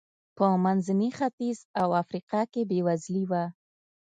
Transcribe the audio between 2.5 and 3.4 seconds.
کې بېوزلي و.